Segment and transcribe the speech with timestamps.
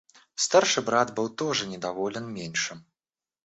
[0.33, 2.83] Старший брат был тоже недоволен меньшим.